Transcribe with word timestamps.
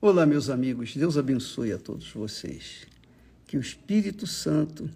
Olá, 0.00 0.24
meus 0.24 0.48
amigos, 0.48 0.94
Deus 0.94 1.18
abençoe 1.18 1.72
a 1.72 1.78
todos 1.78 2.12
vocês. 2.12 2.86
Que 3.48 3.56
o 3.56 3.60
Espírito 3.60 4.28
Santo 4.28 4.88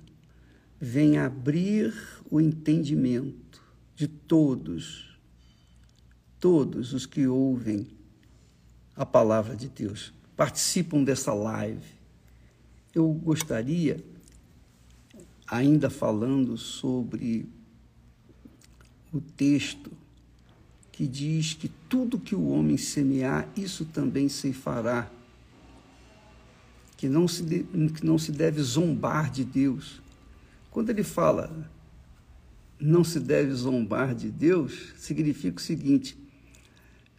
venha 0.80 1.26
abrir 1.26 1.92
o 2.30 2.40
entendimento 2.40 3.60
de 3.96 4.06
todos, 4.06 5.18
todos 6.38 6.92
os 6.92 7.04
que 7.04 7.26
ouvem 7.26 7.84
a 8.94 9.04
palavra 9.04 9.56
de 9.56 9.68
Deus, 9.68 10.12
participam 10.36 11.02
dessa 11.02 11.34
live. 11.34 11.98
Eu 12.94 13.12
gostaria, 13.12 14.00
ainda 15.48 15.90
falando 15.90 16.56
sobre 16.56 17.48
o 19.12 19.20
texto 19.20 19.90
que 21.02 21.08
diz 21.08 21.54
que 21.54 21.66
tudo 21.88 22.16
que 22.16 22.32
o 22.32 22.46
homem 22.50 22.76
semear, 22.76 23.48
isso 23.56 23.84
também 23.84 24.28
se 24.28 24.52
fará. 24.52 25.10
Que 26.96 27.08
não 27.08 27.26
se, 27.26 27.42
de, 27.42 27.64
que 27.64 28.06
não 28.06 28.16
se 28.16 28.30
deve 28.30 28.62
zombar 28.62 29.28
de 29.28 29.44
Deus. 29.44 30.00
Quando 30.70 30.90
ele 30.90 31.02
fala 31.02 31.68
não 32.78 33.02
se 33.02 33.18
deve 33.18 33.52
zombar 33.52 34.14
de 34.14 34.30
Deus, 34.30 34.92
significa 34.96 35.58
o 35.58 35.60
seguinte: 35.60 36.16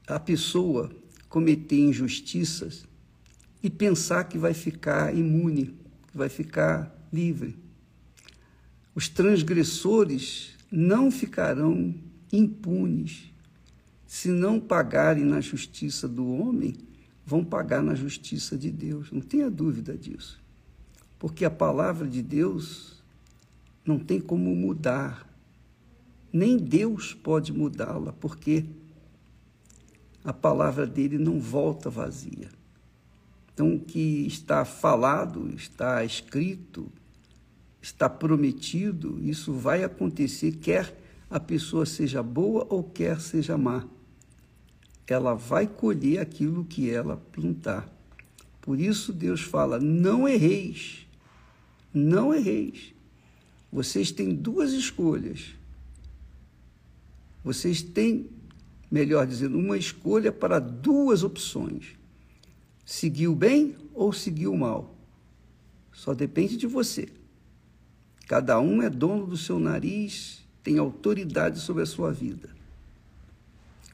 a 0.07 0.17
pessoa 0.17 0.89
cometer 1.27 1.77
injustiças 1.77 2.85
e 3.61 3.69
pensar 3.69 4.23
que 4.23 4.37
vai 4.37 4.53
ficar 4.53 5.13
imune, 5.13 5.75
que 6.09 6.17
vai 6.17 6.29
ficar 6.29 6.89
livre. 7.11 7.57
Os 8.95 9.09
transgressores 9.09 10.51
não 10.71 11.11
ficarão 11.11 11.93
impunes 12.31 13.32
se 14.13 14.29
não 14.29 14.59
pagarem 14.59 15.25
na 15.25 15.41
justiça 15.41 16.07
do 16.07 16.31
homem, 16.35 16.75
vão 17.25 17.43
pagar 17.43 17.81
na 17.81 17.95
justiça 17.95 18.55
de 18.55 18.69
Deus. 18.69 19.11
Não 19.11 19.19
tenha 19.19 19.49
dúvida 19.49 19.97
disso. 19.97 20.39
Porque 21.17 21.43
a 21.43 21.49
palavra 21.49 22.07
de 22.07 22.21
Deus 22.21 23.03
não 23.83 23.97
tem 23.97 24.21
como 24.21 24.55
mudar. 24.55 25.27
Nem 26.31 26.57
Deus 26.57 27.15
pode 27.15 27.51
mudá-la, 27.51 28.13
porque 28.13 28.65
a 30.23 30.31
palavra 30.31 30.85
dele 30.85 31.17
não 31.17 31.39
volta 31.39 31.89
vazia. 31.89 32.49
Então, 33.51 33.73
o 33.73 33.79
que 33.79 34.27
está 34.27 34.63
falado, 34.63 35.51
está 35.55 36.05
escrito, 36.05 36.87
está 37.81 38.07
prometido, 38.07 39.19
isso 39.23 39.53
vai 39.53 39.83
acontecer, 39.83 40.51
quer 40.57 41.01
a 41.31 41.39
pessoa 41.39 41.83
seja 41.83 42.21
boa 42.21 42.67
ou 42.69 42.83
quer 42.83 43.19
seja 43.19 43.57
má 43.57 43.87
ela 45.11 45.33
vai 45.33 45.67
colher 45.67 46.19
aquilo 46.19 46.63
que 46.63 46.89
ela 46.89 47.17
plantar. 47.17 47.89
Por 48.61 48.79
isso 48.79 49.11
Deus 49.11 49.41
fala: 49.41 49.79
não 49.79 50.27
erreis, 50.27 51.05
não 51.93 52.33
erreis. 52.33 52.93
Vocês 53.71 54.11
têm 54.11 54.33
duas 54.33 54.71
escolhas. 54.71 55.55
Vocês 57.43 57.81
têm, 57.81 58.29
melhor 58.89 59.27
dizendo, 59.27 59.57
uma 59.57 59.77
escolha 59.77 60.31
para 60.31 60.59
duas 60.59 61.23
opções: 61.23 61.97
seguir 62.85 63.27
o 63.27 63.35
bem 63.35 63.75
ou 63.93 64.13
seguir 64.13 64.47
o 64.47 64.57
mal. 64.57 64.95
Só 65.91 66.13
depende 66.13 66.55
de 66.55 66.67
você. 66.67 67.09
Cada 68.27 68.59
um 68.59 68.81
é 68.81 68.89
dono 68.89 69.27
do 69.27 69.35
seu 69.35 69.59
nariz, 69.59 70.43
tem 70.63 70.77
autoridade 70.77 71.59
sobre 71.59 71.83
a 71.83 71.85
sua 71.85 72.11
vida. 72.11 72.49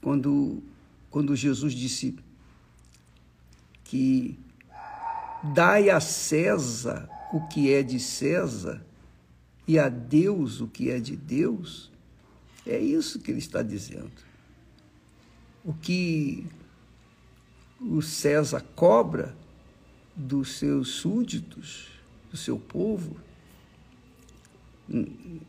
Quando 0.02 0.62
quando 1.10 1.36
Jesus 1.36 1.74
disse 1.74 2.16
que 3.84 4.38
dai 5.54 5.90
a 5.90 6.00
César 6.00 7.10
o 7.34 7.48
que 7.48 7.74
é 7.74 7.82
de 7.82 8.00
César 8.00 8.86
e 9.68 9.78
a 9.78 9.90
Deus 9.90 10.62
o 10.62 10.68
que 10.68 10.90
é 10.90 11.00
de 11.00 11.16
Deus, 11.16 11.92
é 12.66 12.78
isso 12.78 13.20
que 13.20 13.32
ele 13.32 13.40
está 13.40 13.62
dizendo. 13.62 14.12
O 15.64 15.74
que 15.74 16.46
o 17.80 18.02
César 18.02 18.64
cobra 18.76 19.36
dos 20.16 20.58
seus 20.58 20.90
súditos, 20.90 21.88
do 22.30 22.38
seu 22.38 22.60
povo, 22.60 23.16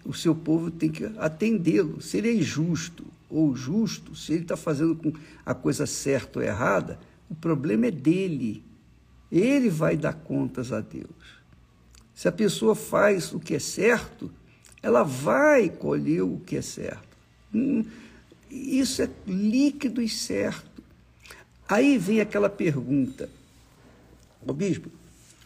o 0.05 0.13
seu 0.13 0.35
povo 0.35 0.71
tem 0.71 0.91
que 0.91 1.05
atendê-lo. 1.19 2.01
Se 2.01 2.19
ele 2.19 2.29
é 2.29 2.35
injusto 2.35 3.07
ou 3.31 3.55
justo, 3.55 4.15
se 4.15 4.33
ele 4.33 4.43
está 4.43 4.57
fazendo 4.57 4.97
com 4.97 5.13
a 5.47 5.55
coisa 5.55 5.87
certa 5.87 6.41
ou 6.41 6.45
errada, 6.45 6.99
o 7.29 7.35
problema 7.35 7.87
é 7.87 7.91
dele. 7.91 8.65
Ele 9.31 9.71
vai 9.71 9.97
dar 9.97 10.15
contas 10.15 10.73
a 10.73 10.81
Deus. 10.81 11.41
Se 12.15 12.29
a 12.29 12.33
pessoa 12.33 12.75
faz 12.75 13.33
o 13.33 13.39
que 13.39 13.55
é 13.55 13.59
certo, 13.59 14.31
ela 14.83 15.03
vai 15.03 15.69
colher 15.69 16.23
o 16.23 16.39
que 16.39 16.57
é 16.57 16.63
certo. 16.63 17.17
Hum, 17.55 17.85
isso 18.51 19.03
é 19.03 19.09
líquido 19.27 20.03
e 20.03 20.09
certo. 20.09 20.83
Aí 21.69 21.97
vem 21.97 22.21
aquela 22.21 22.51
pergunta: 22.51 23.29
Ô 24.45 24.53
bispo, 24.53 24.91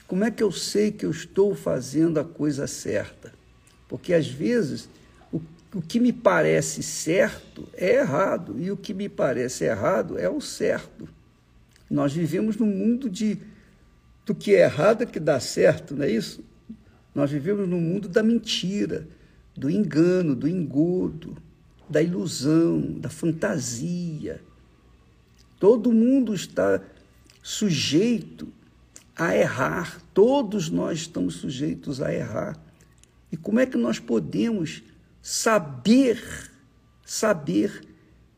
como 0.07 0.25
é 0.25 0.31
que 0.31 0.43
eu 0.43 0.51
sei 0.51 0.91
que 0.91 1.05
eu 1.05 1.11
estou 1.11 1.55
fazendo 1.55 2.19
a 2.19 2.25
coisa 2.25 2.67
certa? 2.67 3.33
Porque 3.89 4.15
às 4.15 4.27
vezes 4.27 4.89
o, 5.75 5.83
que 5.83 5.99
me 5.99 6.13
parece 6.13 6.83
certo 6.83 7.69
é 7.75 7.97
errado 7.97 8.57
e 8.59 8.71
o 8.71 8.77
que 8.77 8.95
me 8.95 9.09
parece 9.09 9.65
errado 9.65 10.19
é 10.19 10.29
o 10.29 10.41
certo. 10.41 11.09
Nós 11.91 12.13
vivemos 12.13 12.57
num 12.57 12.67
mundo 12.67 13.11
de 13.11 13.39
do 14.25 14.35
que 14.35 14.55
é 14.55 14.61
errado 14.61 15.03
é 15.03 15.07
que 15.07 15.21
dá 15.21 15.39
certo, 15.39 15.95
não 15.95 16.05
é 16.05 16.11
isso? 16.11 16.43
Nós 17.15 17.31
vivemos 17.31 17.69
num 17.69 17.81
mundo 17.81 18.09
da 18.09 18.23
mentira, 18.23 19.07
do 19.55 19.71
engano, 19.71 20.35
do 20.35 20.49
engodo, 20.49 21.37
da 21.89 22.03
ilusão, 22.03 22.81
da 22.81 23.11
fantasia. 23.11 24.41
Todo 25.61 25.93
mundo 25.93 26.35
está 26.35 26.81
sujeito 27.43 28.49
a 29.15 29.37
errar, 29.37 30.01
todos 30.13 30.71
nós 30.71 31.01
estamos 31.01 31.35
sujeitos 31.35 32.01
a 32.01 32.13
errar. 32.13 32.59
E 33.31 33.37
como 33.37 33.61
é 33.61 33.67
que 33.67 33.77
nós 33.77 33.99
podemos 33.99 34.83
saber, 35.25 36.23
saber 37.03 37.89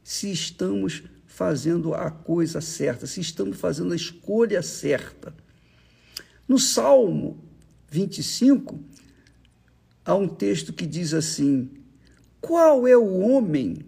se 0.04 0.30
estamos 0.30 1.02
fazendo 1.26 1.92
a 1.92 2.12
coisa 2.12 2.60
certa, 2.60 3.08
se 3.08 3.20
estamos 3.20 3.58
fazendo 3.58 3.92
a 3.92 3.96
escolha 3.96 4.62
certa? 4.62 5.34
No 6.46 6.60
Salmo 6.60 7.42
25, 7.90 8.78
há 10.04 10.14
um 10.14 10.28
texto 10.28 10.72
que 10.72 10.86
diz 10.86 11.12
assim: 11.12 11.68
Qual 12.40 12.86
é 12.86 12.96
o 12.96 13.18
homem 13.18 13.78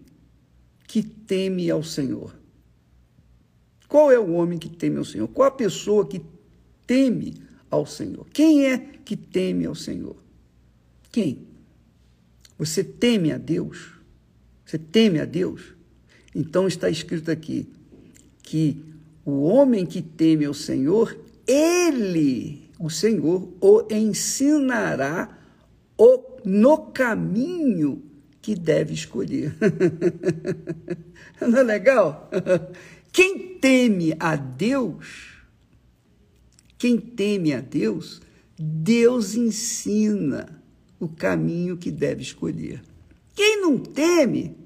que 0.88 1.00
teme 1.00 1.70
ao 1.70 1.84
Senhor? 1.84 2.36
Qual 3.86 4.10
é 4.10 4.18
o 4.18 4.32
homem 4.32 4.58
que 4.58 4.68
teme 4.68 4.96
ao 4.98 5.04
Senhor? 5.04 5.28
Qual 5.28 5.46
a 5.46 5.52
pessoa 5.52 6.04
que 6.04 6.20
teme 6.84 7.40
ao 7.70 7.86
Senhor? 7.86 8.26
Quem 8.32 8.66
é 8.66 8.76
que 8.76 9.16
teme 9.16 9.66
ao 9.66 9.76
Senhor? 9.76 10.16
Quem? 11.12 11.47
Você 12.58 12.82
teme 12.82 13.30
a 13.30 13.38
Deus? 13.38 13.92
Você 14.66 14.76
teme 14.76 15.20
a 15.20 15.24
Deus? 15.24 15.74
Então 16.34 16.66
está 16.66 16.90
escrito 16.90 17.30
aqui 17.30 17.68
que 18.42 18.84
o 19.24 19.42
homem 19.42 19.86
que 19.86 20.02
teme 20.02 20.44
ao 20.44 20.54
Senhor, 20.54 21.16
ele, 21.46 22.68
o 22.78 22.90
Senhor, 22.90 23.48
o 23.60 23.86
ensinará 23.90 25.38
o, 25.96 26.40
no 26.44 26.78
caminho 26.78 28.02
que 28.42 28.54
deve 28.54 28.94
escolher. 28.94 29.54
Não 31.40 31.58
é 31.58 31.62
legal? 31.62 32.30
Quem 33.12 33.58
teme 33.58 34.14
a 34.18 34.34
Deus, 34.34 35.36
quem 36.78 36.98
teme 36.98 37.52
a 37.52 37.60
Deus, 37.60 38.20
Deus 38.58 39.34
ensina 39.34 40.57
o 41.00 41.08
caminho 41.08 41.76
que 41.76 41.90
deve 41.90 42.22
escolher. 42.22 42.82
Quem 43.34 43.60
não 43.60 43.78
teme 43.78 44.56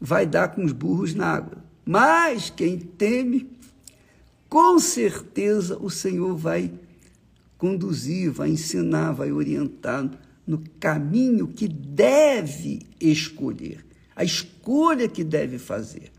vai 0.00 0.26
dar 0.26 0.48
com 0.48 0.64
os 0.64 0.72
burros 0.72 1.14
na 1.14 1.26
água, 1.26 1.64
mas 1.84 2.50
quem 2.50 2.78
teme, 2.78 3.50
com 4.48 4.78
certeza 4.78 5.76
o 5.78 5.90
Senhor 5.90 6.36
vai 6.36 6.72
conduzir, 7.58 8.30
vai 8.30 8.50
ensinar, 8.50 9.12
vai 9.12 9.32
orientar 9.32 10.08
no 10.46 10.62
caminho 10.78 11.48
que 11.48 11.66
deve 11.66 12.86
escolher, 13.00 13.84
a 14.14 14.22
escolha 14.22 15.08
que 15.08 15.24
deve 15.24 15.58
fazer. 15.58 16.12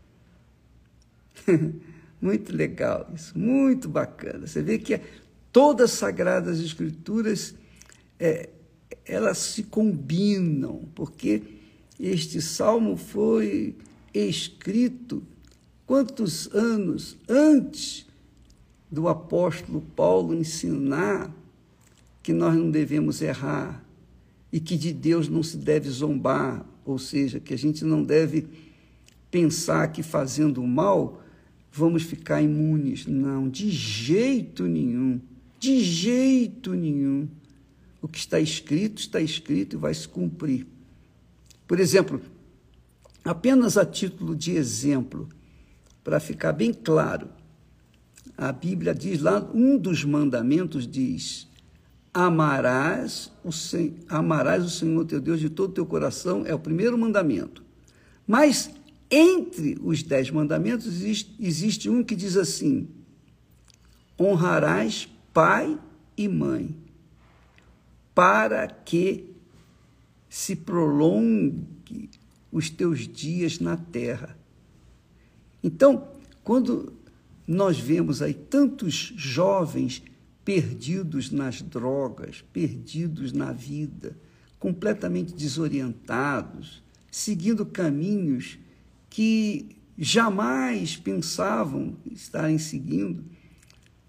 muito 2.20 2.54
legal 2.54 3.10
isso, 3.14 3.38
muito 3.38 3.88
bacana. 3.88 4.46
Você 4.46 4.60
vê 4.60 4.78
que 4.78 5.00
todas 5.52 5.92
as 5.92 5.98
Sagradas 5.98 6.60
Escrituras 6.60 7.54
é, 8.18 8.50
elas 9.08 9.38
se 9.38 9.62
combinam, 9.64 10.82
porque 10.94 11.42
este 11.98 12.40
salmo 12.40 12.96
foi 12.96 13.74
escrito 14.12 15.22
quantos 15.86 16.52
anos 16.54 17.16
antes 17.28 18.06
do 18.90 19.08
apóstolo 19.08 19.80
Paulo 19.96 20.34
ensinar 20.34 21.34
que 22.22 22.32
nós 22.32 22.54
não 22.54 22.70
devemos 22.70 23.22
errar 23.22 23.84
e 24.52 24.60
que 24.60 24.76
de 24.76 24.92
Deus 24.92 25.28
não 25.28 25.42
se 25.42 25.56
deve 25.56 25.88
zombar, 25.88 26.64
ou 26.84 26.98
seja, 26.98 27.40
que 27.40 27.54
a 27.54 27.58
gente 27.58 27.84
não 27.84 28.02
deve 28.02 28.46
pensar 29.30 29.88
que 29.88 30.02
fazendo 30.02 30.62
mal 30.62 31.22
vamos 31.72 32.02
ficar 32.02 32.40
imunes. 32.42 33.06
Não, 33.06 33.48
de 33.48 33.70
jeito 33.70 34.64
nenhum. 34.66 35.20
De 35.58 35.80
jeito 35.80 36.74
nenhum. 36.74 37.28
O 38.00 38.08
que 38.08 38.18
está 38.18 38.38
escrito, 38.38 39.00
está 39.00 39.20
escrito 39.20 39.76
e 39.76 39.78
vai 39.78 39.92
se 39.92 40.06
cumprir. 40.06 40.66
Por 41.66 41.80
exemplo, 41.80 42.20
apenas 43.24 43.76
a 43.76 43.84
título 43.84 44.34
de 44.34 44.52
exemplo, 44.52 45.28
para 46.02 46.20
ficar 46.20 46.52
bem 46.52 46.72
claro, 46.72 47.28
a 48.36 48.52
Bíblia 48.52 48.94
diz 48.94 49.20
lá, 49.20 49.46
um 49.52 49.76
dos 49.76 50.04
mandamentos 50.04 50.86
diz: 50.86 51.48
amarás 52.14 53.32
o, 53.44 53.50
amarás 54.08 54.64
o 54.64 54.70
Senhor 54.70 55.04
teu 55.04 55.20
Deus 55.20 55.40
de 55.40 55.50
todo 55.50 55.70
o 55.70 55.74
teu 55.74 55.86
coração, 55.86 56.44
é 56.46 56.54
o 56.54 56.58
primeiro 56.58 56.96
mandamento. 56.96 57.64
Mas 58.26 58.70
entre 59.10 59.78
os 59.82 60.02
dez 60.02 60.30
mandamentos 60.30 60.86
existe, 60.86 61.34
existe 61.40 61.88
um 61.90 62.02
que 62.02 62.14
diz 62.14 62.36
assim: 62.36 62.88
honrarás 64.18 65.08
pai 65.32 65.78
e 66.16 66.28
mãe, 66.28 66.76
para 68.18 68.66
que 68.66 69.32
se 70.28 70.56
prolongue 70.56 72.10
os 72.50 72.68
teus 72.68 73.06
dias 73.06 73.60
na 73.60 73.76
terra. 73.76 74.36
Então, 75.62 76.08
quando 76.42 76.94
nós 77.46 77.78
vemos 77.78 78.20
aí 78.20 78.34
tantos 78.34 79.12
jovens 79.14 80.02
perdidos 80.44 81.30
nas 81.30 81.62
drogas, 81.62 82.42
perdidos 82.52 83.32
na 83.32 83.52
vida, 83.52 84.18
completamente 84.58 85.32
desorientados, 85.32 86.82
seguindo 87.12 87.64
caminhos 87.64 88.58
que 89.08 89.76
jamais 89.96 90.96
pensavam 90.96 91.96
estarem 92.10 92.58
seguindo, 92.58 93.24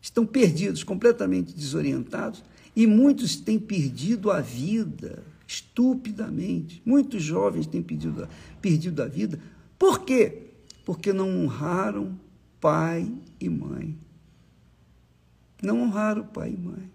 estão 0.01 0.25
perdidos, 0.25 0.83
completamente 0.83 1.53
desorientados, 1.53 2.43
e 2.79 2.87
muitos 2.87 3.35
têm 3.35 3.59
perdido 3.59 4.31
a 4.31 4.39
vida 4.39 5.21
estupidamente. 5.45 6.81
Muitos 6.85 7.21
jovens 7.21 7.67
têm 7.67 7.83
perdido, 7.83 8.25
perdido 8.61 9.03
a 9.03 9.05
vida. 9.05 9.37
Por 9.77 10.05
quê? 10.05 10.43
Porque 10.85 11.11
não 11.11 11.43
honraram 11.43 12.17
pai 12.61 13.11
e 13.37 13.49
mãe. 13.49 13.97
Não 15.61 15.81
honraram 15.81 16.25
pai 16.25 16.51
e 16.51 16.57
mãe. 16.57 16.89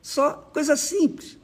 Só 0.00 0.34
coisa 0.34 0.76
simples. 0.76 1.36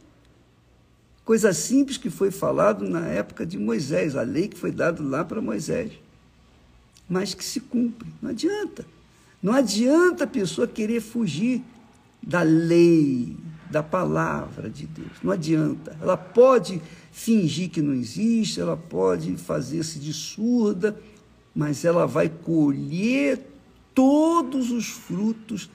Coisa 1.24 1.52
simples 1.52 1.96
que 1.96 2.10
foi 2.10 2.30
falado 2.30 2.88
na 2.88 3.08
época 3.08 3.44
de 3.44 3.58
Moisés, 3.58 4.14
a 4.14 4.22
lei 4.22 4.46
que 4.46 4.56
foi 4.56 4.70
dada 4.70 5.02
lá 5.02 5.24
para 5.24 5.42
Moisés. 5.42 5.90
Mas 7.08 7.34
que 7.34 7.44
se 7.44 7.58
cumpre. 7.58 8.06
Não 8.22 8.30
adianta. 8.30 8.86
Não 9.42 9.52
adianta 9.52 10.22
a 10.22 10.28
pessoa 10.28 10.68
querer 10.68 11.00
fugir 11.00 11.60
da 12.26 12.42
lei, 12.42 13.36
da 13.70 13.82
palavra 13.82 14.70
de 14.70 14.86
Deus. 14.86 15.12
Não 15.22 15.32
adianta. 15.32 15.96
Ela 16.00 16.16
pode 16.16 16.80
fingir 17.12 17.70
que 17.70 17.82
não 17.82 17.94
existe, 17.94 18.60
ela 18.60 18.76
pode 18.76 19.36
fazer-se 19.36 19.98
de 19.98 20.12
surda, 20.12 20.98
mas 21.54 21.84
ela 21.84 22.06
vai 22.06 22.28
colher 22.28 23.40
todos 23.94 24.70
os 24.70 24.86
frutos 24.86 25.70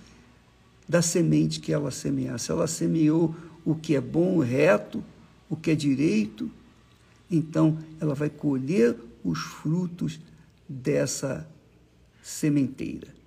da 0.88 1.02
semente 1.02 1.60
que 1.60 1.72
ela 1.72 1.92
semear. 1.92 2.40
Se 2.40 2.52
ela 2.52 2.68
semeou 2.68 3.36
o 3.64 3.76
que 3.76 3.96
é 3.96 4.02
bom, 4.02 4.40
reto, 4.40 5.04
o 5.50 5.56
que 5.56 5.72
é 5.72 5.76
direito, 5.76 6.50
então 7.30 7.78
ela 8.00 8.16
vai 8.16 8.30
colher 8.30 8.96
os 9.24 9.40
frutos 9.40 10.20
dessa 10.68 11.48
sementeira. 12.22 13.19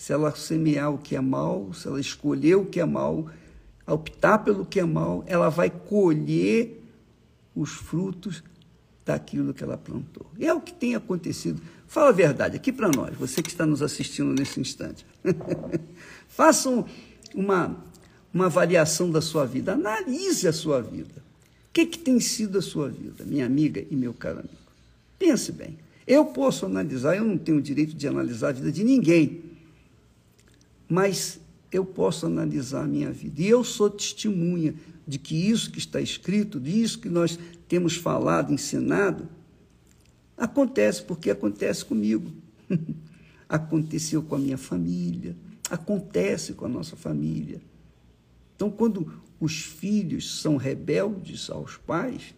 Se 0.00 0.14
ela 0.14 0.34
semear 0.34 0.90
o 0.90 0.96
que 0.96 1.14
é 1.14 1.20
mal, 1.20 1.74
se 1.74 1.86
ela 1.86 2.00
escolher 2.00 2.54
o 2.54 2.64
que 2.64 2.80
é 2.80 2.86
mal, 2.86 3.28
optar 3.86 4.38
pelo 4.38 4.64
que 4.64 4.80
é 4.80 4.84
mal, 4.84 5.22
ela 5.26 5.50
vai 5.50 5.68
colher 5.68 6.82
os 7.54 7.72
frutos 7.72 8.42
daquilo 9.04 9.52
que 9.52 9.62
ela 9.62 9.76
plantou. 9.76 10.26
E 10.38 10.46
é 10.46 10.54
o 10.54 10.60
que 10.62 10.72
tem 10.72 10.94
acontecido. 10.94 11.60
Fala 11.86 12.08
a 12.08 12.12
verdade 12.12 12.56
aqui 12.56 12.72
para 12.72 12.88
nós, 12.88 13.14
você 13.14 13.42
que 13.42 13.50
está 13.50 13.66
nos 13.66 13.82
assistindo 13.82 14.32
nesse 14.32 14.58
instante. 14.58 15.04
Façam 16.28 16.86
uma, 17.34 17.76
uma 18.32 18.46
avaliação 18.46 19.10
da 19.10 19.20
sua 19.20 19.44
vida, 19.44 19.74
analise 19.74 20.48
a 20.48 20.52
sua 20.54 20.80
vida. 20.80 21.22
O 21.68 21.72
que, 21.74 21.84
que 21.84 21.98
tem 21.98 22.18
sido 22.20 22.56
a 22.56 22.62
sua 22.62 22.88
vida, 22.88 23.22
minha 23.26 23.44
amiga 23.44 23.84
e 23.90 23.94
meu 23.94 24.14
caro 24.14 24.38
amigo? 24.38 24.54
Pense 25.18 25.52
bem. 25.52 25.76
Eu 26.06 26.24
posso 26.24 26.64
analisar, 26.64 27.16
eu 27.16 27.24
não 27.24 27.36
tenho 27.36 27.58
o 27.58 27.62
direito 27.62 27.94
de 27.94 28.08
analisar 28.08 28.48
a 28.48 28.52
vida 28.52 28.72
de 28.72 28.82
ninguém, 28.82 29.49
mas 30.90 31.40
eu 31.70 31.84
posso 31.84 32.26
analisar 32.26 32.82
a 32.82 32.88
minha 32.88 33.12
vida. 33.12 33.40
E 33.40 33.48
eu 33.48 33.62
sou 33.62 33.88
testemunha 33.88 34.74
de 35.06 35.20
que 35.20 35.36
isso 35.36 35.70
que 35.70 35.78
está 35.78 36.00
escrito, 36.00 36.58
disso 36.58 36.98
que 36.98 37.08
nós 37.08 37.38
temos 37.68 37.96
falado, 37.96 38.52
ensinado, 38.52 39.28
acontece 40.36 41.02
porque 41.04 41.30
acontece 41.30 41.84
comigo. 41.84 42.32
Aconteceu 43.48 44.22
com 44.22 44.36
a 44.36 44.38
minha 44.38 44.56
família, 44.56 45.36
acontece 45.68 46.52
com 46.52 46.66
a 46.66 46.68
nossa 46.68 46.94
família. 46.94 47.60
Então, 48.54 48.70
quando 48.70 49.12
os 49.40 49.62
filhos 49.62 50.40
são 50.40 50.56
rebeldes 50.56 51.50
aos 51.50 51.76
pais, 51.76 52.32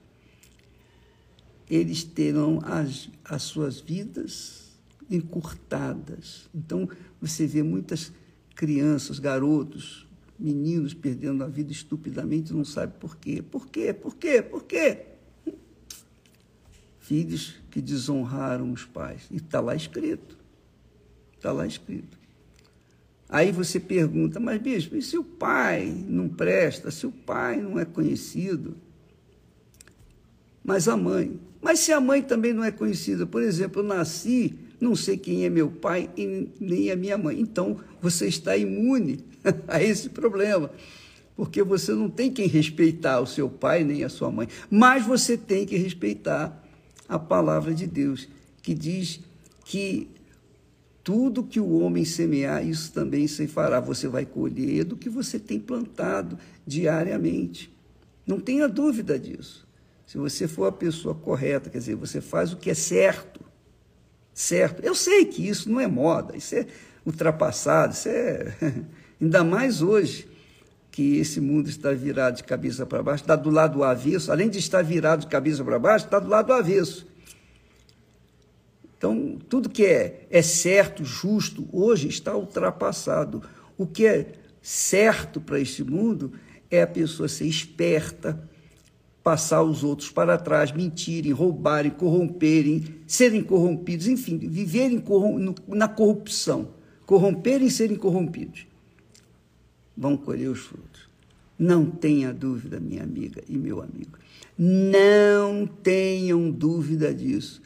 eles 1.69 2.03
terão 2.03 2.63
as, 2.65 3.11
as 3.23 3.43
suas 3.43 3.79
vidas 3.79 4.71
encurtadas. 5.11 6.49
Então, 6.55 6.89
você 7.21 7.47
vê 7.47 7.63
muitas 7.63 8.11
crianças, 8.55 9.19
garotos, 9.19 10.07
meninos 10.39 10.95
perdendo 10.95 11.45
a 11.45 11.47
vida 11.47 11.73
estupidamente, 11.73 12.53
não 12.53 12.65
sabe 12.65 12.95
por 12.99 13.17
quê. 13.17 13.43
Por 13.43 13.69
quê? 13.69 13.93
Por 13.93 14.17
quê? 14.17 14.43
Por 14.43 14.65
quê? 14.65 14.99
Filhos 16.99 17.57
que 17.71 17.81
desonraram 17.81 18.73
os 18.73 18.85
pais. 18.85 19.23
E 19.31 19.37
está 19.37 19.61
lá 19.61 19.75
escrito. 19.75 20.37
Está 21.37 21.53
lá 21.53 21.67
escrito. 21.67 22.23
Aí 23.29 23.51
você 23.51 23.81
pergunta, 23.81 24.39
mas 24.39 24.61
bispo, 24.61 24.95
e 24.95 25.01
se 25.01 25.17
o 25.17 25.25
pai 25.25 26.05
não 26.07 26.29
presta, 26.29 26.91
se 26.91 27.07
o 27.07 27.11
pai 27.11 27.63
não 27.63 27.79
é 27.79 27.85
conhecido? 27.85 28.77
Mas 30.63 30.87
a 30.87 30.99
mãe. 30.99 31.41
Mas 31.61 31.79
se 31.79 31.93
a 31.93 32.01
mãe 32.01 32.21
também 32.21 32.53
não 32.53 32.63
é 32.63 32.71
conhecida, 32.71 33.27
por 33.27 33.43
exemplo, 33.43 33.81
eu 33.81 33.87
nasci, 33.87 34.55
não 34.83 34.97
sei 34.97 35.17
quem 35.17 35.45
é 35.45 35.49
meu 35.49 35.71
pai 35.71 36.11
e 36.17 36.49
nem 36.61 36.91
a 36.91 36.97
minha 36.97 37.17
mãe. 37.17 37.41
Então 37.41 37.79
você 38.01 38.27
está 38.27 38.57
imune 38.57 39.25
a 39.69 39.81
esse 39.81 40.09
problema. 40.11 40.71
Porque 41.37 41.63
você 41.63 41.93
não 41.93 42.11
tem 42.11 42.33
quem 42.33 42.49
respeitar 42.49 43.21
o 43.21 43.27
seu 43.27 43.49
pai 43.49 43.85
nem 43.85 44.03
a 44.03 44.09
sua 44.09 44.31
mãe, 44.31 44.49
mas 44.69 45.07
você 45.07 45.37
tem 45.37 45.65
que 45.65 45.77
respeitar 45.77 46.63
a 47.09 47.19
palavra 47.19 47.73
de 47.73 47.87
Deus, 47.87 48.29
que 48.61 48.75
diz 48.75 49.21
que 49.65 50.09
tudo 51.05 51.45
que 51.45 51.61
o 51.61 51.79
homem 51.79 52.05
semear, 52.05 52.67
isso 52.67 52.93
também 52.93 53.27
se 53.27 53.47
fará. 53.47 53.81
Você 53.81 54.09
vai 54.09 54.27
colher 54.27 54.85
do 54.85 54.97
que 54.97 55.09
você 55.09 55.39
tem 55.39 55.61
plantado 55.61 56.39
diariamente. 56.67 57.73
Não 58.27 58.41
tenha 58.41 58.69
dúvida 58.69 59.19
disso. 59.19 59.67
Se 60.07 60.19
você 60.19 60.47
for 60.47 60.67
a 60.67 60.73
pessoa 60.73 61.15
correta, 61.15 61.71
quer 61.71 61.79
dizer, 61.79 61.95
você 61.95 62.21
faz 62.21 62.53
o 62.53 62.57
que 62.57 62.71
é 62.71 62.75
certo. 62.75 63.52
Certo. 64.35 64.83
Eu 64.83 64.95
sei 64.95 65.25
que 65.25 65.47
isso 65.47 65.71
não 65.71 65.81
é 65.81 65.87
moda, 65.87 66.37
isso 66.37 66.55
é 66.55 66.67
ultrapassado, 67.05 67.93
isso 67.93 68.09
é. 68.09 68.55
Ainda 69.21 69.45
mais 69.45 69.83
hoje, 69.83 70.29
que 70.91 71.17
esse 71.19 71.41
mundo 71.41 71.69
está 71.69 71.93
virado 71.93 72.37
de 72.37 72.45
cabeça 72.45 72.85
para 72.85 73.03
baixo, 73.03 73.23
está 73.23 73.37
do 73.37 73.51
lado 73.51 73.79
do 73.79 73.85
avesso, 73.85 74.33
além 74.33 74.49
de 74.49 74.59
estar 74.59 74.83
virado 74.83 75.21
de 75.21 75.27
cabeça 75.27 75.65
para 75.65 75.79
baixo, 75.79 76.05
está 76.05 76.19
do 76.19 76.29
lado 76.29 76.47
do 76.47 76.53
avesso. 76.53 77.07
Então, 78.99 79.39
tudo 79.49 79.69
que 79.69 79.85
é, 79.85 80.27
é 80.31 80.43
certo, 80.43 81.05
justo, 81.05 81.69
hoje 81.73 82.09
está 82.09 82.37
ultrapassado. 82.37 83.43
O 83.77 83.87
que 83.87 84.07
é 84.07 84.33
certo 84.61 85.41
para 85.41 85.59
este 85.59 85.83
mundo 85.83 86.33
é 86.71 86.83
a 86.83 86.87
pessoa 86.87 87.29
ser 87.29 87.47
esperta, 87.47 88.39
passar 89.23 89.63
os 89.63 89.85
outros 89.85 90.11
para 90.11 90.37
trás, 90.39 90.73
mentirem, 90.73 91.33
roubarem, 91.33 91.91
corromperem, 91.91 92.85
serem 93.07 93.43
corrompidos, 93.43 94.09
enfim, 94.09 94.39
viverem 94.39 95.03
na 95.69 95.89
corrupção, 95.89 96.71
corromperem 97.07 97.69
e 97.69 97.71
serem 97.71 97.97
corrompidos. 97.97 98.67
Vão 99.97 100.17
colher 100.17 100.49
os 100.49 100.61
frutos. 100.61 101.09
Não 101.59 101.87
tenha 101.87 102.33
dúvida, 102.33 102.81
minha 102.81 103.03
amiga 103.03 103.43
e 103.49 103.57
meu 103.57 103.81
amigo. 103.81 104.19
Não 104.59 105.67
tenham 105.67 106.51
dúvida 106.51 107.15
disso 107.15 107.63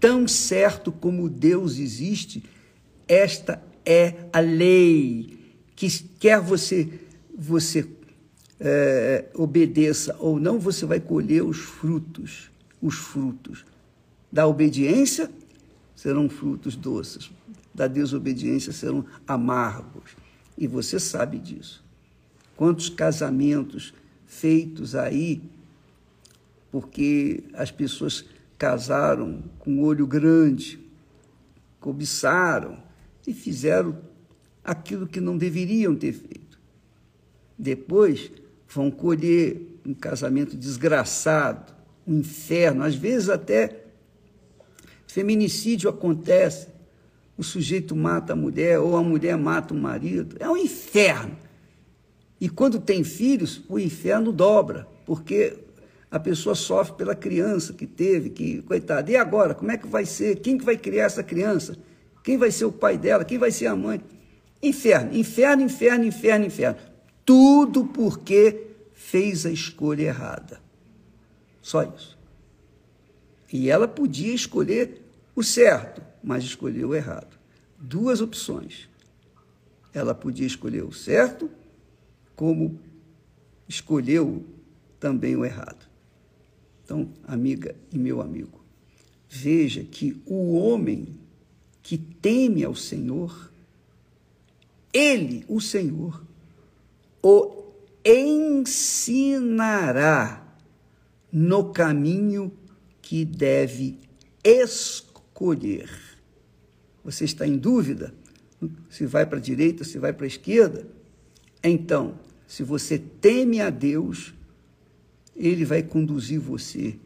tão 0.00 0.26
certo 0.26 0.90
como 0.90 1.28
Deus 1.28 1.78
existe, 1.78 2.42
esta 3.06 3.62
é 3.84 4.14
a 4.32 4.40
lei 4.40 5.38
que 5.76 5.88
quer 6.18 6.40
você 6.40 6.88
você 7.36 7.86
é, 8.60 9.30
obedeça 9.34 10.14
ou 10.18 10.38
não, 10.38 10.58
você 10.58 10.84
vai 10.84 11.00
colher 11.00 11.42
os 11.42 11.58
frutos, 11.58 12.50
os 12.80 12.94
frutos 12.94 13.64
da 14.30 14.46
obediência 14.46 15.30
serão 15.96 16.28
frutos 16.28 16.76
doces, 16.76 17.30
da 17.74 17.86
desobediência 17.86 18.72
serão 18.72 19.04
amargos. 19.26 20.16
E 20.56 20.66
você 20.66 21.00
sabe 21.00 21.38
disso. 21.38 21.82
Quantos 22.54 22.90
casamentos 22.90 23.94
feitos 24.26 24.94
aí 24.94 25.42
porque 26.70 27.42
as 27.54 27.70
pessoas 27.70 28.24
casaram 28.56 29.42
com 29.58 29.82
olho 29.82 30.06
grande, 30.06 30.78
cobiçaram 31.80 32.80
e 33.26 33.32
fizeram 33.32 33.98
aquilo 34.62 35.06
que 35.06 35.20
não 35.20 35.36
deveriam 35.36 35.96
ter 35.96 36.12
feito. 36.12 36.60
Depois 37.58 38.30
vão 38.72 38.90
colher 38.90 39.80
um 39.84 39.92
casamento 39.94 40.56
desgraçado, 40.56 41.72
um 42.06 42.18
inferno, 42.18 42.84
às 42.84 42.94
vezes 42.94 43.28
até 43.28 43.84
feminicídio 45.06 45.90
acontece, 45.90 46.68
o 47.36 47.42
sujeito 47.42 47.96
mata 47.96 48.32
a 48.32 48.36
mulher 48.36 48.78
ou 48.78 48.96
a 48.96 49.02
mulher 49.02 49.36
mata 49.36 49.74
o 49.74 49.76
marido, 49.76 50.36
é 50.38 50.48
um 50.48 50.56
inferno. 50.56 51.36
E 52.40 52.48
quando 52.48 52.78
tem 52.78 53.02
filhos, 53.02 53.62
o 53.68 53.78
inferno 53.78 54.30
dobra, 54.32 54.86
porque 55.04 55.58
a 56.10 56.18
pessoa 56.18 56.54
sofre 56.54 56.96
pela 56.96 57.14
criança 57.14 57.72
que 57.72 57.86
teve, 57.86 58.30
que, 58.30 58.62
coitada, 58.62 59.10
e 59.10 59.16
agora? 59.16 59.54
Como 59.54 59.70
é 59.70 59.76
que 59.76 59.86
vai 59.86 60.06
ser? 60.06 60.36
Quem 60.36 60.56
que 60.56 60.64
vai 60.64 60.76
criar 60.76 61.04
essa 61.04 61.22
criança? 61.22 61.76
Quem 62.22 62.36
vai 62.36 62.50
ser 62.50 62.64
o 62.64 62.72
pai 62.72 62.96
dela? 62.96 63.24
Quem 63.24 63.38
vai 63.38 63.50
ser 63.50 63.66
a 63.66 63.76
mãe? 63.76 64.00
Inferno, 64.62 65.14
inferno, 65.16 65.62
inferno, 65.62 66.04
inferno, 66.04 66.46
inferno. 66.46 66.78
Tudo 67.30 67.84
porque 67.84 68.72
fez 68.92 69.46
a 69.46 69.52
escolha 69.52 70.02
errada. 70.02 70.60
Só 71.62 71.84
isso. 71.84 72.18
E 73.52 73.70
ela 73.70 73.86
podia 73.86 74.34
escolher 74.34 75.00
o 75.36 75.40
certo, 75.40 76.02
mas 76.24 76.42
escolheu 76.42 76.88
o 76.88 76.94
errado. 76.96 77.38
Duas 77.78 78.20
opções. 78.20 78.88
Ela 79.94 80.12
podia 80.12 80.44
escolher 80.44 80.82
o 80.82 80.92
certo, 80.92 81.48
como 82.34 82.80
escolheu 83.68 84.44
também 84.98 85.36
o 85.36 85.44
errado. 85.44 85.88
Então, 86.84 87.12
amiga 87.28 87.76
e 87.92 87.96
meu 87.96 88.20
amigo, 88.20 88.60
veja 89.28 89.84
que 89.84 90.20
o 90.26 90.56
homem 90.56 91.16
que 91.80 91.96
teme 91.96 92.64
ao 92.64 92.74
Senhor, 92.74 93.52
ele, 94.92 95.44
o 95.46 95.60
Senhor, 95.60 96.28
o 97.22 97.60
ensinará 98.04 98.96
no 101.32 101.72
caminho 101.72 102.52
que 103.00 103.24
deve 103.24 103.98
escolher. 104.42 105.90
Você 107.04 107.24
está 107.24 107.46
em 107.46 107.56
dúvida 107.56 108.12
se 108.88 109.06
vai 109.06 109.24
para 109.24 109.38
a 109.38 109.40
direita, 109.40 109.84
se 109.84 109.98
vai 109.98 110.12
para 110.12 110.24
a 110.24 110.28
esquerda? 110.28 110.86
Então, 111.62 112.18
se 112.46 112.62
você 112.62 112.98
teme 112.98 113.60
a 113.60 113.70
Deus, 113.70 114.34
Ele 115.34 115.64
vai 115.64 115.82
conduzir 115.82 116.40
você 116.40 116.98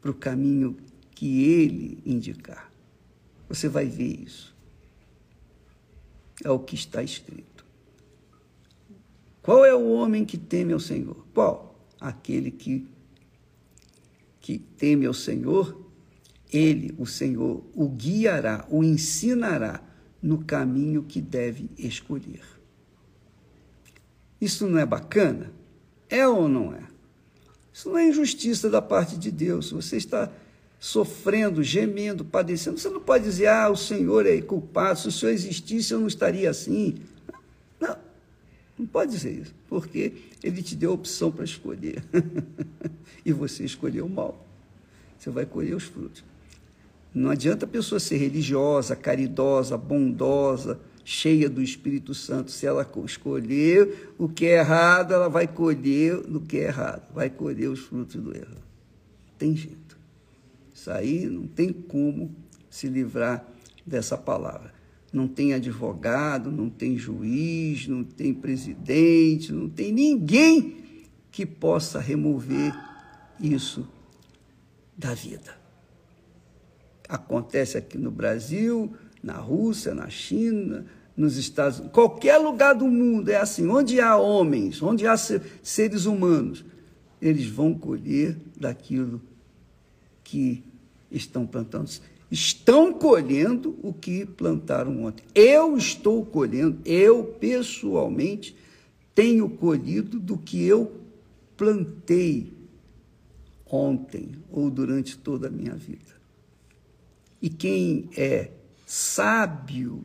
para 0.00 0.10
o 0.10 0.14
caminho 0.14 0.76
que 1.14 1.44
Ele 1.44 1.98
indicar. 2.04 2.70
Você 3.48 3.68
vai 3.68 3.86
ver 3.86 4.22
isso. 4.24 4.54
É 6.42 6.50
o 6.50 6.58
que 6.58 6.74
está 6.74 7.02
escrito. 7.02 7.49
Qual 9.42 9.64
é 9.64 9.74
o 9.74 9.90
homem 9.90 10.24
que 10.24 10.36
teme 10.36 10.72
ao 10.72 10.80
Senhor? 10.80 11.24
Qual? 11.32 11.78
Aquele 12.00 12.50
que, 12.50 12.86
que 14.40 14.58
teme 14.58 15.06
ao 15.06 15.14
Senhor, 15.14 15.80
ele, 16.52 16.94
o 16.98 17.06
Senhor, 17.06 17.62
o 17.74 17.88
guiará, 17.88 18.66
o 18.68 18.82
ensinará 18.84 19.82
no 20.22 20.44
caminho 20.44 21.02
que 21.02 21.20
deve 21.20 21.70
escolher. 21.78 22.42
Isso 24.40 24.66
não 24.66 24.78
é 24.78 24.86
bacana? 24.86 25.52
É 26.08 26.26
ou 26.26 26.48
não 26.48 26.74
é? 26.74 26.82
Isso 27.72 27.88
não 27.88 27.98
é 27.98 28.08
injustiça 28.08 28.68
da 28.68 28.82
parte 28.82 29.16
de 29.16 29.30
Deus. 29.30 29.70
Você 29.70 29.96
está 29.96 30.30
sofrendo, 30.78 31.62
gemendo, 31.62 32.24
padecendo. 32.24 32.78
Você 32.78 32.88
não 32.88 33.00
pode 33.00 33.24
dizer, 33.24 33.46
ah, 33.46 33.70
o 33.70 33.76
Senhor 33.76 34.26
é 34.26 34.40
culpado. 34.40 34.98
Se 34.98 35.08
o 35.08 35.12
Senhor 35.12 35.32
existisse, 35.32 35.92
eu 35.92 36.00
não 36.00 36.06
estaria 36.06 36.50
assim. 36.50 36.96
Pode 38.92 39.12
dizer 39.12 39.32
isso, 39.32 39.54
porque 39.68 40.12
Ele 40.42 40.62
te 40.62 40.74
deu 40.74 40.90
a 40.90 40.94
opção 40.94 41.30
para 41.30 41.44
escolher. 41.44 42.02
e 43.24 43.32
você 43.32 43.64
escolheu 43.64 44.06
o 44.06 44.10
mal. 44.10 44.46
Você 45.18 45.30
vai 45.30 45.46
colher 45.46 45.76
os 45.76 45.84
frutos. 45.84 46.24
Não 47.14 47.30
adianta 47.30 47.66
a 47.66 47.68
pessoa 47.68 47.98
ser 48.00 48.16
religiosa, 48.16 48.94
caridosa, 48.96 49.76
bondosa, 49.76 50.80
cheia 51.04 51.48
do 51.48 51.60
Espírito 51.60 52.14
Santo. 52.14 52.50
Se 52.50 52.66
ela 52.66 52.88
escolher 53.04 54.12
o 54.16 54.28
que 54.28 54.46
é 54.46 54.58
errado, 54.58 55.12
ela 55.12 55.28
vai 55.28 55.46
colher 55.46 56.16
o 56.16 56.40
que 56.40 56.58
é 56.58 56.64
errado, 56.64 57.12
vai 57.12 57.28
colher 57.28 57.68
os 57.68 57.80
frutos 57.80 58.20
do 58.20 58.34
erro. 58.36 58.56
Tem 59.36 59.56
jeito. 59.56 59.98
Isso 60.72 60.90
aí 60.90 61.26
não 61.26 61.46
tem 61.46 61.72
como 61.72 62.34
se 62.68 62.88
livrar 62.88 63.44
dessa 63.84 64.16
palavra. 64.16 64.79
Não 65.12 65.26
tem 65.26 65.52
advogado, 65.52 66.50
não 66.50 66.70
tem 66.70 66.96
juiz, 66.96 67.88
não 67.88 68.04
tem 68.04 68.32
presidente, 68.32 69.52
não 69.52 69.68
tem 69.68 69.92
ninguém 69.92 70.76
que 71.30 71.44
possa 71.44 71.98
remover 71.98 72.72
isso 73.40 73.88
da 74.96 75.14
vida. 75.14 75.58
Acontece 77.08 77.76
aqui 77.76 77.98
no 77.98 78.10
Brasil, 78.10 78.92
na 79.22 79.36
Rússia, 79.36 79.94
na 79.94 80.08
China, 80.08 80.86
nos 81.16 81.36
Estados 81.36 81.78
Unidos, 81.78 81.94
qualquer 81.94 82.38
lugar 82.38 82.74
do 82.74 82.86
mundo 82.86 83.30
é 83.30 83.36
assim. 83.36 83.66
Onde 83.68 84.00
há 84.00 84.16
homens, 84.16 84.82
onde 84.82 85.06
há 85.06 85.16
seres 85.16 86.06
humanos, 86.06 86.64
eles 87.20 87.46
vão 87.46 87.74
colher 87.74 88.36
daquilo 88.56 89.20
que 90.22 90.64
estão 91.10 91.46
plantando. 91.46 91.90
Estão 92.30 92.92
colhendo 92.92 93.76
o 93.82 93.92
que 93.92 94.24
plantaram 94.24 95.04
ontem. 95.04 95.24
Eu 95.34 95.76
estou 95.76 96.24
colhendo, 96.24 96.80
eu 96.84 97.24
pessoalmente 97.24 98.56
tenho 99.14 99.48
colhido 99.50 100.20
do 100.20 100.38
que 100.38 100.62
eu 100.62 101.00
plantei 101.56 102.52
ontem 103.66 104.32
ou 104.50 104.70
durante 104.70 105.18
toda 105.18 105.48
a 105.48 105.50
minha 105.50 105.74
vida. 105.74 106.20
E 107.42 107.48
quem 107.48 108.08
é 108.16 108.50
sábio, 108.86 110.04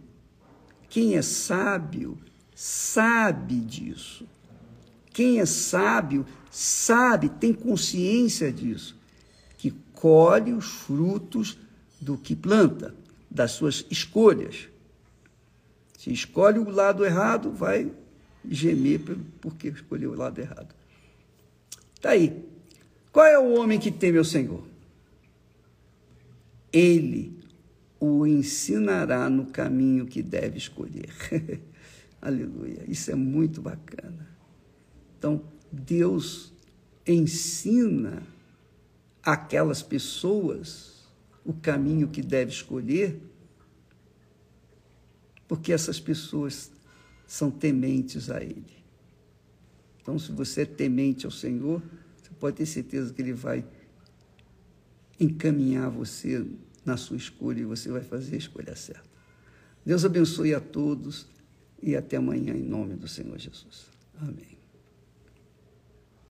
quem 0.89 1.15
é 1.15 1.21
sábio, 1.21 2.17
sabe 2.55 3.59
disso. 3.59 4.25
Quem 5.11 5.39
é 5.39 5.45
sábio, 5.45 6.25
sabe, 6.51 7.29
tem 7.29 7.53
consciência 7.53 8.51
disso, 8.51 8.97
que 9.57 9.71
colhe 9.93 10.51
os 10.51 10.65
frutos 10.65 11.57
do 11.99 12.17
que 12.17 12.35
planta, 12.35 12.93
das 13.29 13.51
suas 13.51 13.85
escolhas. 13.89 14.67
Se 15.97 16.11
escolhe 16.11 16.59
o 16.59 16.69
lado 16.69 17.03
errado, 17.03 17.51
vai 17.51 17.91
gemer 18.47 19.01
porque 19.41 19.69
escolheu 19.69 20.11
o 20.11 20.15
lado 20.15 20.39
errado. 20.39 20.73
Está 21.95 22.11
aí. 22.11 22.45
Qual 23.11 23.25
é 23.25 23.39
o 23.39 23.55
homem 23.55 23.79
que 23.79 23.91
teme 23.91 24.17
ao 24.17 24.23
Senhor? 24.23 24.63
Ele 26.71 27.33
o 27.99 28.27
ensinará 28.27 29.29
no 29.29 29.47
caminho 29.47 30.05
que 30.05 30.21
deve 30.21 30.57
escolher. 30.57 31.09
Aleluia. 32.21 32.83
Isso 32.87 33.11
é 33.11 33.15
muito 33.15 33.61
bacana. 33.61 34.27
Então, 35.17 35.41
Deus 35.71 36.53
ensina 37.07 38.21
aquelas 39.23 39.81
pessoas 39.81 40.94
o 41.45 41.53
caminho 41.53 42.09
que 42.09 42.21
deve 42.21 42.51
escolher, 42.51 43.21
porque 45.47 45.71
essas 45.71 45.99
pessoas 45.99 46.71
são 47.27 47.51
tementes 47.51 48.29
a 48.29 48.43
Ele. 48.43 48.75
Então, 50.01 50.17
se 50.19 50.31
você 50.31 50.61
é 50.61 50.65
temente 50.65 51.25
ao 51.25 51.31
Senhor, 51.31 51.81
pode 52.39 52.57
ter 52.57 52.65
certeza 52.65 53.13
que 53.13 53.21
Ele 53.21 53.33
vai 53.33 53.65
encaminhar 55.19 55.89
você 55.89 56.45
na 56.83 56.97
sua 56.97 57.17
escolha 57.17 57.61
e 57.61 57.65
você 57.65 57.89
vai 57.89 58.01
fazer 58.01 58.35
a 58.35 58.37
escolha 58.37 58.75
certa. 58.75 59.03
Deus 59.85 60.03
abençoe 60.03 60.53
a 60.53 60.59
todos 60.59 61.27
e 61.81 61.95
até 61.95 62.17
amanhã 62.17 62.53
em 62.53 62.63
nome 62.63 62.95
do 62.95 63.07
Senhor 63.07 63.37
Jesus. 63.37 63.87
Amém. 64.19 64.57